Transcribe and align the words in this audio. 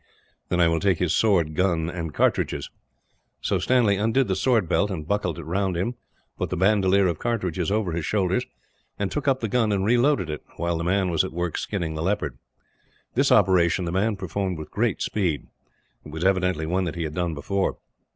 "Then 0.49 0.59
I 0.59 0.67
will 0.67 0.79
take 0.79 0.97
his 0.97 1.15
sword, 1.15 1.53
gun, 1.53 1.87
and 1.87 2.11
cartridges." 2.11 2.71
So 3.39 3.59
Stanley 3.59 3.97
undid 3.97 4.27
the 4.27 4.35
sword 4.35 4.67
belt, 4.67 4.89
and 4.89 5.07
buckled 5.07 5.37
it 5.37 5.43
round 5.43 5.77
him; 5.77 5.93
put 6.39 6.49
the 6.49 6.57
bandolier 6.57 7.05
of 7.05 7.19
cartridges 7.19 7.69
over 7.69 7.91
his 7.91 8.03
shoulders; 8.03 8.43
and 8.97 9.11
took 9.11 9.27
up 9.27 9.41
the 9.41 9.47
gun 9.47 9.71
and 9.71 9.85
reloaded 9.85 10.27
it, 10.27 10.41
while 10.57 10.79
the 10.79 10.83
man 10.83 11.11
was 11.11 11.23
at 11.23 11.31
work 11.31 11.55
skinning 11.55 11.93
the 11.93 12.01
leopard. 12.01 12.39
This 13.13 13.31
operation 13.31 13.85
the 13.85 13.91
man 13.91 14.15
performed 14.15 14.57
with 14.57 14.71
great 14.71 15.03
speed. 15.03 15.45
It 16.03 16.11
was 16.11 16.25
evidently 16.25 16.65
one 16.65 16.85
that 16.85 16.95
he 16.95 17.03
had 17.03 17.13
done 17.13 17.35
before. 17.35 17.77